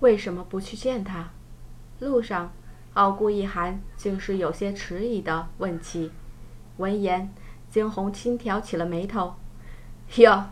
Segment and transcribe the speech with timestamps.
[0.00, 1.30] 为什么不去见他？
[1.98, 2.52] 路上，
[2.94, 6.12] 傲孤一寒竟是有些迟疑的问起。
[6.76, 7.34] 闻言，
[7.68, 9.34] 惊鸿轻挑起了眉头
[10.14, 10.44] ：“哟，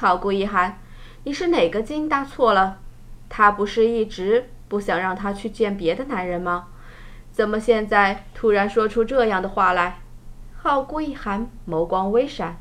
[0.00, 0.78] 傲孤一寒，
[1.24, 2.78] 你是哪个筋搭错了？
[3.28, 6.68] 他不是一直不想让他去见别的男人吗？
[7.30, 10.00] 怎么现在突然说出这样的话来？”
[10.62, 12.58] 傲顾一寒眸光微闪：“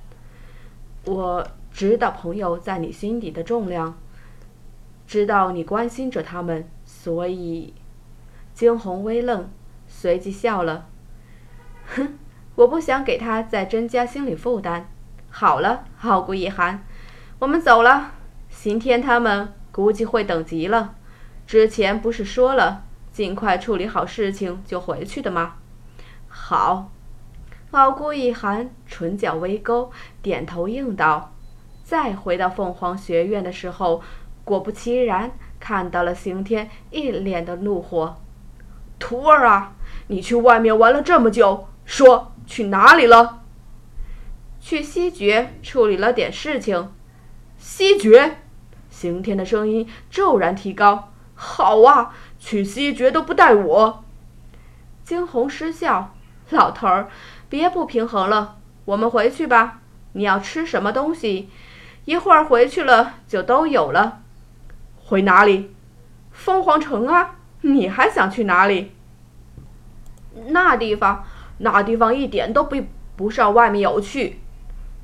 [1.07, 3.97] 我知道朋友在你心底的重量。”
[5.13, 7.75] 知道你关心着他们，所以，
[8.51, 9.47] 惊鸿微愣，
[9.85, 10.87] 随即笑了。
[11.85, 12.17] 哼，
[12.55, 14.89] 我不想给他再增加心理负担。
[15.29, 16.83] 好了，傲骨一寒，
[17.37, 18.13] 我们走了。
[18.49, 20.95] 刑天他们估计会等急了。
[21.45, 25.57] 之前不是说了，尽快处理好事情就回去的吗？
[26.27, 26.89] 好，
[27.69, 29.91] 傲骨一寒唇角微勾，
[30.23, 31.35] 点头应道。
[31.83, 34.01] 再回到凤凰学院的时候。
[34.43, 38.17] 果不其然，看到了刑天一脸的怒火。
[38.99, 39.73] 徒儿啊，
[40.07, 43.41] 你去外面玩了这么久，说去哪里了？
[44.59, 46.91] 去西决处理了点事情。
[47.57, 48.37] 西决，
[48.89, 51.11] 刑天的声音骤然提高。
[51.35, 54.03] 好啊，去西决都不带我。
[55.03, 56.13] 惊鸿失笑，
[56.49, 57.09] 老头儿，
[57.49, 59.81] 别不平衡了，我们回去吧。
[60.13, 61.49] 你要吃什么东西？
[62.05, 64.22] 一会儿回去了就都有了。
[65.13, 65.69] 回哪里？
[66.31, 67.35] 凤凰城啊！
[67.61, 68.93] 你还想去哪里？
[70.47, 71.23] 那地方，
[71.59, 74.39] 那地方一点都比不上外面有趣。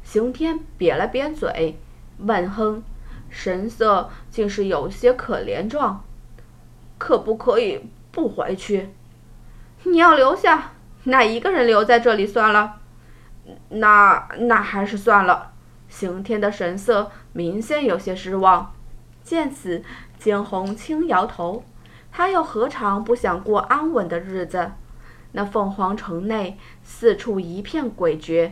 [0.02, 1.78] 刑天瘪了瘪嘴，
[2.18, 2.82] 闷哼，
[3.30, 6.04] 神色竟是有些可怜状。
[6.98, 8.90] 可不可以不回去？
[9.84, 10.72] 你要留下，
[11.04, 12.78] 那一个人留在这里算了。
[13.70, 15.52] 那那还是算了。
[15.88, 18.74] 刑天的神色明显有些失望。
[19.24, 19.84] 见此，
[20.18, 21.64] 惊鸿轻摇头。
[22.12, 24.72] 他又何尝不想过安稳的日子？
[25.32, 28.52] 那凤凰城内四处一片诡谲，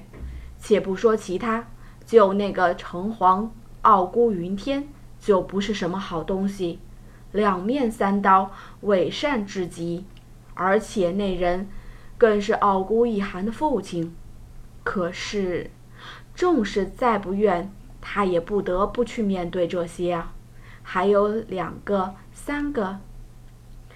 [0.60, 1.68] 且不说其他，
[2.06, 3.50] 就那个城隍
[3.82, 4.88] 傲孤云天，
[5.20, 6.80] 就不是什么好东西，
[7.32, 8.52] 两面三刀，
[8.82, 10.06] 伪善至极。
[10.54, 11.68] 而且那人，
[12.18, 14.16] 更是傲孤一寒的父亲。
[14.84, 15.72] 可是，
[16.36, 20.34] 纵使再不愿，他也不得不去面对这些啊。
[20.90, 23.00] 还有两个、三个，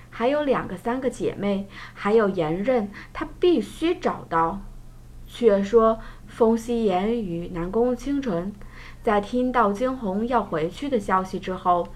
[0.10, 4.60] 还有两个、三个姐妹，还有言刃，他必须找到。
[5.26, 8.52] 却说风夕颜与南宫清纯，
[9.02, 11.88] 在听到惊鸿要回去的消息之后，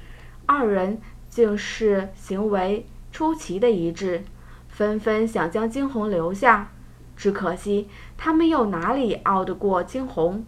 [0.45, 4.23] 二人竟是行为出奇的一致，
[4.69, 6.71] 纷纷想将惊鸿留下。
[7.17, 10.45] 只可惜他们又哪里拗得过惊鸿？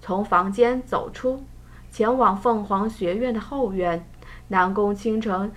[0.00, 1.44] 从房间走出。
[1.94, 4.04] 前往凤凰学院的后院，
[4.48, 5.52] 南宫倾城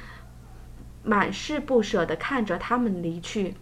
[1.01, 3.55] 满是不舍地看着他们离去。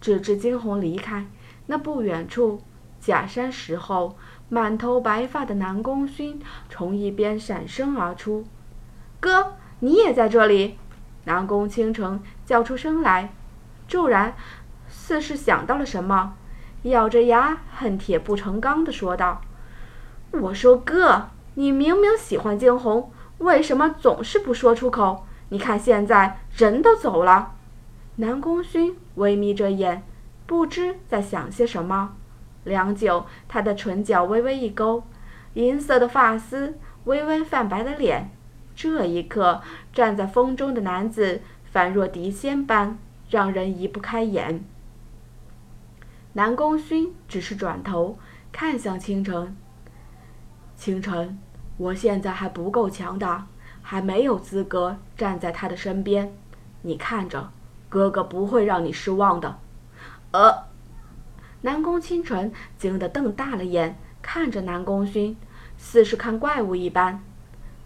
[0.00, 1.26] 直至惊鸿离开，
[1.66, 2.62] 那不远处
[2.98, 4.16] 假山石后，
[4.48, 8.46] 满头白发的南宫勋从一边闪身而出
[9.20, 10.78] ：“哥，你也在这里！”
[11.24, 13.34] 南宫倾城叫出声来，
[13.86, 14.34] 骤然
[14.88, 16.38] 似是想到了什么，
[16.84, 19.42] 咬着牙恨铁不成钢地说道
[20.32, 25.26] ：“我说哥。”你明明喜欢惊鸿，为什么总是不说出口？
[25.50, 27.54] 你看现在人都走了。
[28.16, 30.02] 南宫勋微眯着眼，
[30.46, 32.14] 不知在想些什么。
[32.64, 35.02] 良久，他的唇角微微一勾，
[35.54, 38.30] 银色的发丝微微泛白的脸。
[38.74, 39.60] 这一刻，
[39.92, 42.96] 站在风中的男子仿若谪仙般，
[43.28, 44.64] 让人移不开眼。
[46.34, 48.16] 南宫勋只是转头
[48.50, 49.54] 看向倾城。
[50.82, 51.38] 清晨，
[51.76, 53.46] 我现在还不够强大，
[53.82, 56.34] 还没有资格站在他的身边。
[56.80, 57.52] 你看着，
[57.88, 59.60] 哥哥不会让你失望的。
[60.32, 60.64] 呃，
[61.60, 65.36] 南宫清晨惊得瞪大了眼，看着南宫勋，
[65.78, 67.22] 似是看怪物一般。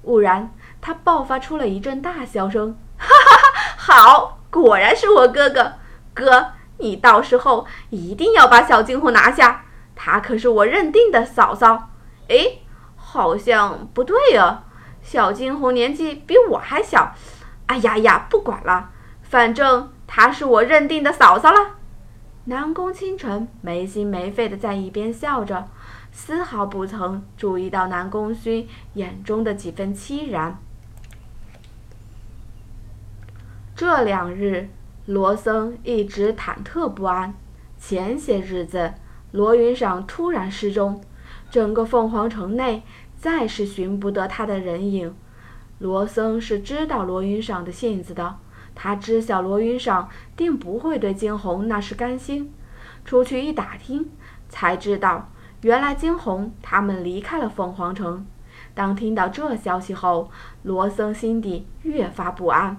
[0.03, 4.05] 忽然，他爆发出了一阵大笑声：“哈哈哈！
[4.07, 5.75] 好，果然是我哥哥。
[6.15, 11.91] 哥，你到时候一定要把小金虎拿下，他可是我认定的嫂嫂。
[12.29, 12.63] 诶。
[13.09, 14.65] 好像不对啊，
[15.01, 17.15] 小金红年纪比我还小。
[17.67, 18.91] 哎呀呀，不管了，
[19.23, 21.77] 反正她是我认定的嫂嫂了。
[22.47, 25.69] 南宫清晨没心没肺的在一边笑着，
[26.11, 30.59] 丝毫不曾注意到南宫勋眼中的几分凄然。
[33.77, 34.69] 这两日，
[35.07, 37.33] 罗森一直忐忑不安。
[37.79, 38.95] 前些日子，
[39.31, 41.01] 罗云赏突然失踪，
[41.57, 42.83] 整个凤凰城内。
[43.17, 45.15] 再是寻不得他的人影，
[45.79, 48.37] 罗森是知道罗云裳的性子的，
[48.75, 50.07] 他知晓罗云裳
[50.37, 52.53] 定不会对惊鸿那是甘心。
[53.07, 54.11] 出去一打听，
[54.51, 55.31] 才知道
[55.63, 58.27] 原来惊鸿他们离开了凤凰城。
[58.75, 60.31] 当听到这消息后，
[60.63, 62.77] 罗森心底越发不安。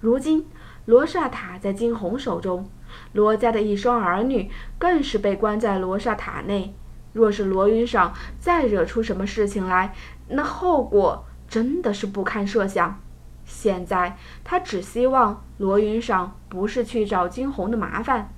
[0.00, 0.46] 如今
[0.84, 2.68] 罗刹塔在惊鸿手中，
[3.14, 6.74] 罗家的一双儿女更是被关在罗刹塔内。
[7.12, 9.94] 若是罗云裳再惹出什么事情来，
[10.28, 13.00] 那后果真的是不堪设想。
[13.44, 18.32] 现在他只希望罗云裳不是去找惊鸿的麻烦，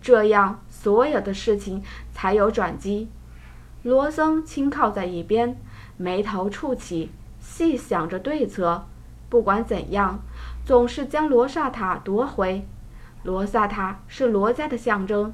[0.00, 1.82] 这样所有的事情
[2.12, 3.08] 才有转机。
[3.82, 5.56] 罗僧轻靠在一边，
[5.96, 7.10] 眉头蹙起，
[7.40, 8.86] 细想着对策。
[9.28, 10.20] 不管怎样，
[10.64, 12.64] 总是将罗刹塔夺回。
[13.24, 15.32] 罗刹塔是罗家的象征。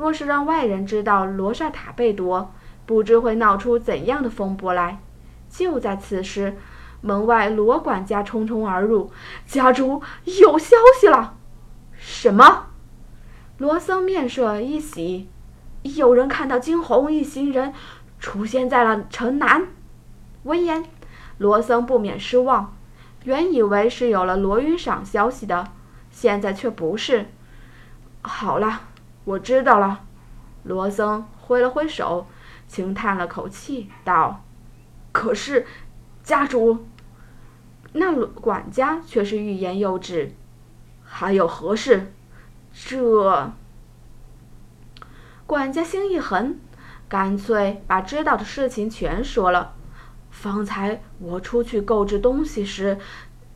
[0.00, 2.54] 若是让外人知道罗刹塔被夺，
[2.86, 4.98] 不知会闹出怎样的风波来。
[5.50, 6.56] 就在此时，
[7.02, 9.12] 门外罗管家匆匆而入
[9.44, 11.36] ：“家主有消息了
[11.92, 12.68] ！”“什么？”
[13.58, 15.28] 罗僧面色一喜
[15.84, 17.74] ：“有人看到惊鸿一行人
[18.18, 19.66] 出现在了城南。”
[20.44, 20.82] 闻言，
[21.36, 22.74] 罗僧不免失望。
[23.24, 25.68] 原以为是有了罗云赏消息的，
[26.10, 27.26] 现在却不是。
[28.22, 28.84] 好了。
[29.24, 30.04] 我知道了，
[30.62, 32.26] 罗僧挥了挥手，
[32.66, 34.44] 轻叹了口气，道
[35.12, 35.66] ：“可是，
[36.22, 36.86] 家主。”
[37.92, 40.32] 那管家却是欲言又止。
[41.02, 42.12] 还有何事？
[42.72, 43.52] 这
[45.44, 46.58] 管家心一横，
[47.08, 49.74] 干脆把知道的事情全说了。
[50.30, 52.96] 方才我出去购置东西时，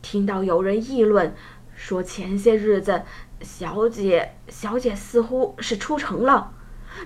[0.01, 1.33] 听到有人议论，
[1.75, 3.03] 说前些日子。
[3.41, 6.53] 小姐，小姐似乎是出城了。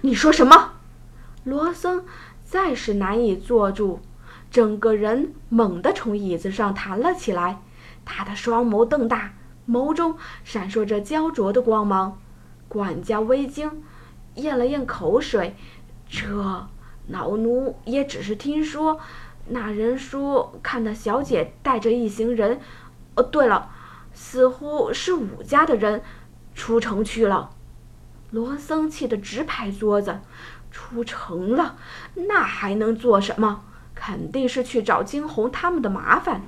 [0.02, 0.74] 你说什么？
[1.44, 2.06] 罗森
[2.46, 4.00] 再是难以坐住，
[4.52, 7.60] 整个人猛地从椅子上弹了起来。
[8.06, 9.34] 他的双眸瞪大，
[9.68, 12.20] 眸中闪烁着焦灼的光芒。
[12.68, 13.82] 管家微惊，
[14.36, 15.56] 咽了咽口水。
[16.08, 16.68] 这
[17.08, 19.00] 老奴也只是听说，
[19.48, 22.60] 那人说看到小姐带着一行人。
[23.16, 23.72] 哦，对了，
[24.22, 26.04] 似乎是武家的人。
[26.54, 27.52] 出城去了，
[28.32, 30.20] 罗僧气得直拍桌子。
[30.70, 31.78] 出城了，
[32.28, 33.64] 那还能做什么？
[33.96, 36.42] 肯定是去找惊鸿他们的麻烦。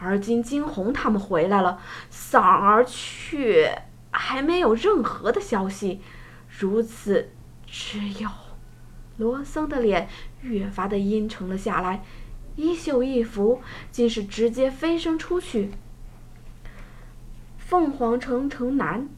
[0.00, 3.82] 而今惊鸿他们回来了，丧儿却
[4.12, 6.00] 还没有任何的消息。
[6.48, 7.30] 如此，
[7.66, 8.30] 只有……
[9.16, 10.08] 罗僧的脸
[10.42, 12.04] 越发的阴沉了下来，
[12.54, 13.60] 衣袖一拂，
[13.90, 15.72] 竟是直接飞身出去。
[17.68, 19.10] 凤凰城城南。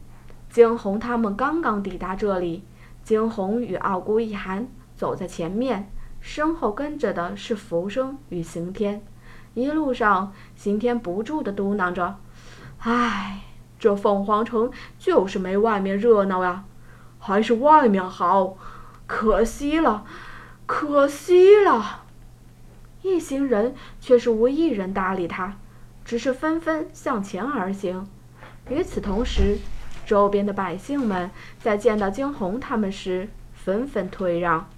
[0.48, 2.64] 惊鸿他们刚刚抵达这里，
[3.04, 4.66] 惊鸿与傲孤一寒
[4.96, 5.88] 走在前面，
[6.18, 9.04] 身后跟着的是浮生与刑天。
[9.54, 12.16] 一路上，刑天不住地嘟囔着
[12.82, 13.42] ：“唉，
[13.78, 16.64] 这凤凰城就是没外面热闹呀，
[17.20, 18.56] 还是外面好，
[19.06, 20.04] 可惜了，
[20.66, 22.02] 可惜了。”
[23.02, 25.56] 一行人却是无一人搭理他，
[26.04, 28.08] 只是纷纷向前而行。
[28.70, 29.58] 与此同时，
[30.06, 31.28] 周边的百姓们
[31.58, 34.70] 在见到惊鸿他们时，纷纷退让。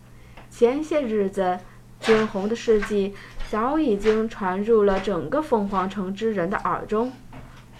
[0.50, 1.58] 前些日子，
[2.00, 3.14] 惊鸿的事迹
[3.50, 7.12] 早已经传入了整个凤凰城之人的耳中，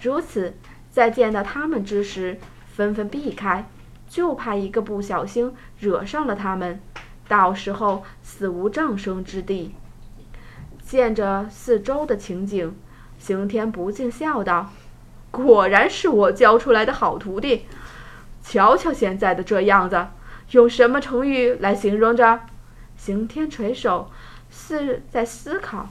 [0.01, 0.55] 如此，
[0.91, 3.67] 在见到他们之时，纷纷避开，
[4.07, 6.79] 就怕一个不小心惹上了他们，
[7.27, 9.73] 到时候死无葬身之地。
[10.83, 12.75] 见着四周的情景，
[13.17, 14.71] 刑天不禁笑道。
[15.33, 17.65] 果然是我教出来的好徒弟，
[18.43, 20.09] 瞧瞧现在的这样子，
[20.51, 22.41] 用什么成语来形容着？
[22.95, 24.11] 刑天垂首，
[24.51, 25.89] 似在思考，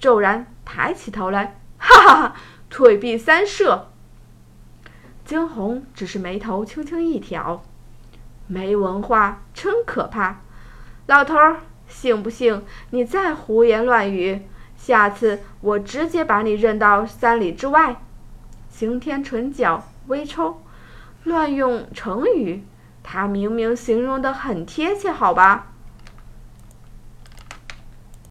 [0.00, 2.36] 骤然抬起头来，哈哈哈，
[2.68, 3.92] 退避三舍。
[5.24, 7.62] 惊鸿只是眉头轻轻一挑，
[8.48, 10.40] 没文化真可怕。
[11.06, 14.42] 老头儿，信不信你再胡言乱语，
[14.76, 18.00] 下次我直接把你扔到三里之外。
[18.76, 20.60] 刑天唇角微抽，
[21.22, 22.64] 乱用成语，
[23.04, 25.73] 他明明形容的很贴切，好吧？